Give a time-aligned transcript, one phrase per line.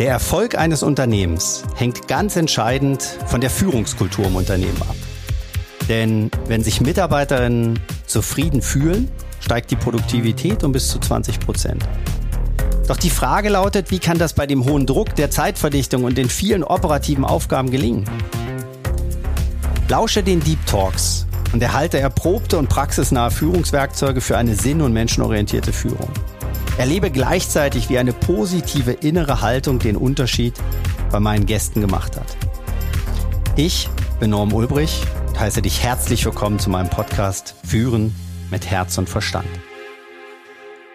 [0.00, 4.96] Der Erfolg eines Unternehmens hängt ganz entscheidend von der Führungskultur im Unternehmen ab.
[5.90, 9.10] Denn wenn sich Mitarbeiterinnen zufrieden fühlen,
[9.40, 11.86] steigt die Produktivität um bis zu 20 Prozent.
[12.88, 16.30] Doch die Frage lautet, wie kann das bei dem hohen Druck, der Zeitverdichtung und den
[16.30, 18.06] vielen operativen Aufgaben gelingen?
[19.90, 25.74] Lausche den Deep Talks und erhalte erprobte und praxisnahe Führungswerkzeuge für eine sinn- und menschenorientierte
[25.74, 26.08] Führung.
[26.80, 30.54] Erlebe gleichzeitig, wie eine positive innere Haltung den Unterschied
[31.12, 32.38] bei meinen Gästen gemacht hat.
[33.54, 38.14] Ich bin Norm Ulbrich und heiße dich herzlich willkommen zu meinem Podcast Führen
[38.50, 39.46] mit Herz und Verstand.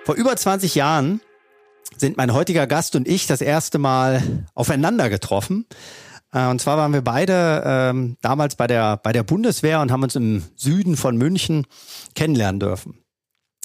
[0.05, 1.21] Vor über 20 Jahren
[1.95, 5.67] sind mein heutiger Gast und ich das erste Mal aufeinander getroffen.
[6.33, 10.01] Äh, und zwar waren wir beide ähm, damals bei der, bei der Bundeswehr und haben
[10.01, 11.67] uns im Süden von München
[12.15, 13.03] kennenlernen dürfen.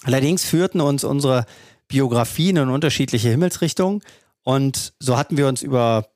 [0.05, 1.47] Allerdings führten uns unsere
[1.91, 4.03] Biografien in unterschiedliche Himmelsrichtungen.
[4.43, 6.07] Und so hatten wir uns über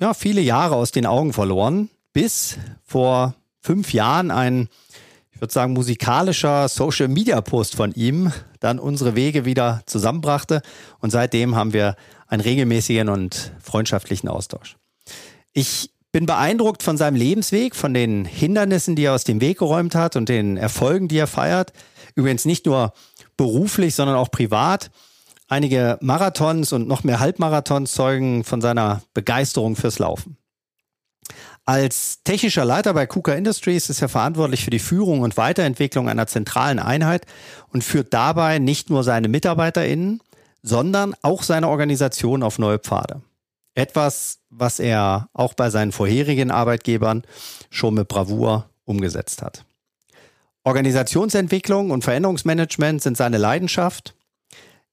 [0.00, 4.68] ja, viele Jahre aus den Augen verloren, bis vor fünf Jahren ein,
[5.30, 10.60] ich würde sagen, musikalischer Social Media Post von ihm dann unsere Wege wieder zusammenbrachte.
[10.98, 11.96] Und seitdem haben wir
[12.26, 14.76] einen regelmäßigen und freundschaftlichen Austausch.
[15.52, 19.94] Ich bin beeindruckt von seinem Lebensweg, von den Hindernissen, die er aus dem Weg geräumt
[19.94, 21.72] hat und den Erfolgen, die er feiert.
[22.14, 22.92] Übrigens nicht nur
[23.36, 24.90] beruflich, sondern auch privat.
[25.52, 30.38] Einige Marathons und noch mehr Halbmarathons zeugen von seiner Begeisterung fürs Laufen.
[31.66, 36.26] Als technischer Leiter bei KUKA Industries ist er verantwortlich für die Führung und Weiterentwicklung einer
[36.26, 37.26] zentralen Einheit
[37.68, 40.22] und führt dabei nicht nur seine MitarbeiterInnen,
[40.62, 43.20] sondern auch seine Organisation auf neue Pfade.
[43.74, 47.24] Etwas, was er auch bei seinen vorherigen Arbeitgebern
[47.68, 49.66] schon mit Bravour umgesetzt hat.
[50.64, 54.14] Organisationsentwicklung und Veränderungsmanagement sind seine Leidenschaft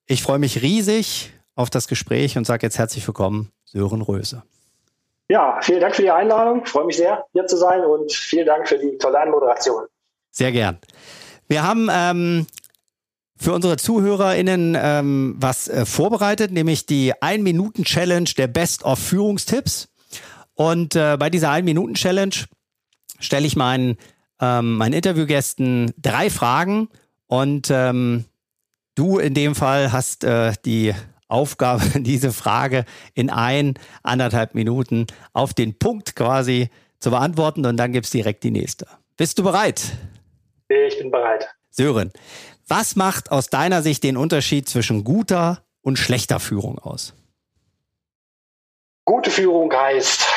[0.10, 4.44] ich freue mich riesig auf das Gespräch und sage jetzt herzlich willkommen, Sören Röse.
[5.30, 6.64] Ja, vielen Dank für die Einladung.
[6.66, 9.84] Ich freue mich sehr, hier zu sein und vielen Dank für die tolle Anmoderation.
[10.32, 10.80] Sehr gern.
[11.48, 12.48] Wir haben ähm,
[13.38, 19.90] für unsere ZuhörerInnen ähm, was äh, vorbereitet, nämlich die 1-Minuten-Challenge der Best-of-Führungstipps.
[20.56, 22.36] Und äh, bei dieser 1-Minuten-Challenge
[23.20, 23.98] stelle ich meinen,
[24.42, 26.90] ähm, meinen Interviewgästen drei Fragen
[27.28, 28.26] und ähm,
[29.00, 30.94] Du in dem Fall hast äh, die
[31.30, 32.84] Aufgabe, diese Frage
[33.14, 38.44] in ein, anderthalb Minuten auf den Punkt quasi zu beantworten und dann gibt es direkt
[38.44, 38.88] die nächste.
[39.16, 39.94] Bist du bereit?
[40.68, 41.48] Ich bin bereit.
[41.70, 42.12] Sören,
[42.68, 47.14] was macht aus deiner Sicht den Unterschied zwischen guter und schlechter Führung aus?
[49.06, 50.28] Gute Führung heißt,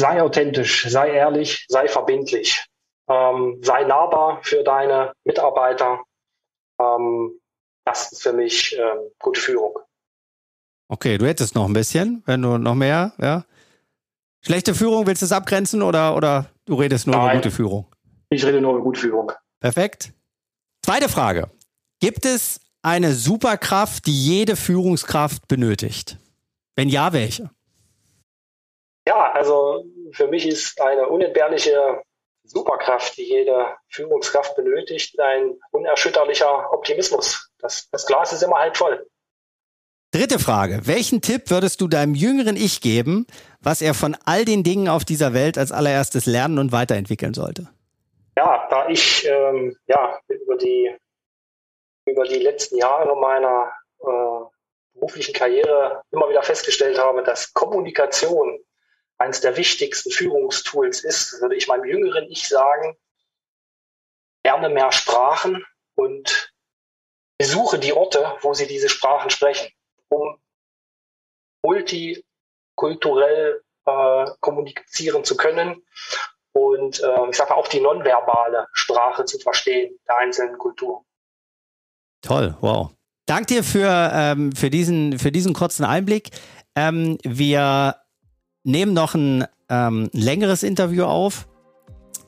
[0.00, 2.66] sei authentisch, sei ehrlich, sei verbindlich,
[3.08, 6.02] ähm, sei nahbar für deine Mitarbeiter,
[6.80, 7.38] ähm,
[7.84, 9.78] das ist für mich ähm, gute Führung.
[10.88, 13.44] Okay, du hättest noch ein bisschen, wenn du noch mehr, ja.
[14.42, 17.86] Schlechte Führung, willst du es abgrenzen oder, oder du redest nur Nein, über gute Führung?
[18.28, 19.32] Ich rede nur über gute Führung.
[19.60, 20.12] Perfekt.
[20.84, 21.50] Zweite Frage.
[22.00, 26.18] Gibt es eine Superkraft, die jede Führungskraft benötigt?
[26.76, 27.50] Wenn ja, welche?
[29.08, 32.02] Ja, also für mich ist eine unentbehrliche
[32.44, 37.50] Superkraft, die jede Führungskraft benötigt, ein unerschütterlicher Optimismus.
[37.58, 39.06] Das, das Glas ist immer halb voll.
[40.12, 40.82] Dritte Frage.
[40.84, 43.26] Welchen Tipp würdest du deinem jüngeren Ich geben,
[43.60, 47.68] was er von all den Dingen auf dieser Welt als allererstes lernen und weiterentwickeln sollte?
[48.36, 50.94] Ja, da ich ähm, ja, über, die,
[52.06, 54.44] über die letzten Jahre meiner äh,
[54.94, 58.60] beruflichen Karriere immer wieder festgestellt habe, dass Kommunikation
[59.18, 62.96] eines der wichtigsten Führungstools ist, würde ich meinem jüngeren Ich sagen,
[64.44, 65.64] lerne mehr Sprachen
[65.94, 66.52] und
[67.38, 69.68] besuche die Orte, wo sie diese Sprachen sprechen,
[70.08, 70.38] um
[71.64, 75.82] multikulturell äh, kommunizieren zu können
[76.52, 81.04] und äh, ich sage auch die nonverbale Sprache zu verstehen der einzelnen Kulturen.
[82.22, 82.90] Toll, wow.
[83.26, 86.30] Dank dir für, ähm, für, diesen, für diesen kurzen Einblick.
[86.76, 87.96] Ähm, wir
[88.64, 91.46] nehmen noch ein ähm, längeres Interview auf.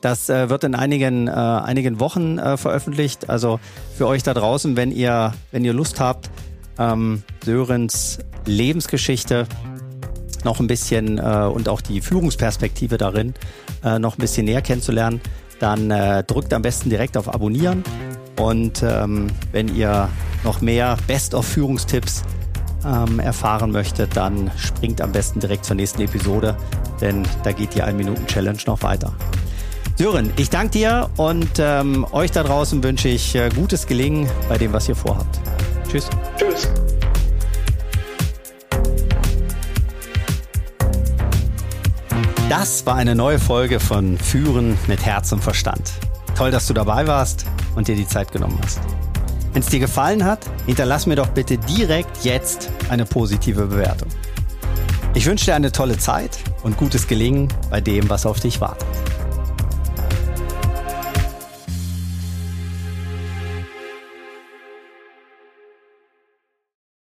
[0.01, 3.29] Das äh, wird in einigen, äh, einigen Wochen äh, veröffentlicht.
[3.29, 3.59] Also
[3.97, 6.31] für euch da draußen, wenn ihr, wenn ihr Lust habt,
[6.79, 9.47] ähm, Sörens Lebensgeschichte
[10.45, 13.35] noch ein bisschen äh, und auch die Führungsperspektive darin
[13.83, 15.21] äh, noch ein bisschen näher kennenzulernen,
[15.59, 17.83] dann äh, drückt am besten direkt auf Abonnieren.
[18.39, 20.09] Und ähm, wenn ihr
[20.45, 22.23] noch mehr Best-of-Führungstipps
[22.87, 26.57] ähm, erfahren möchtet, dann springt am besten direkt zur nächsten Episode,
[27.01, 29.13] denn da geht die 1-Minuten-Challenge noch weiter.
[29.97, 34.59] Sören, ich danke dir und ähm, euch da draußen wünsche ich äh, gutes Gelingen bei
[34.59, 35.41] dem, was ihr vorhabt.
[35.89, 36.11] Tschüss.
[36.37, 36.69] Tschüss.
[42.49, 45.93] Das war eine neue Folge von Führen mit Herz und Verstand.
[46.37, 48.81] Toll, dass du dabei warst und dir die Zeit genommen hast.
[49.57, 54.11] Wenn es dir gefallen hat, hinterlass mir doch bitte direkt jetzt eine positive Bewertung.
[55.15, 58.87] Ich wünsche dir eine tolle Zeit und gutes Gelingen bei dem, was auf dich wartet.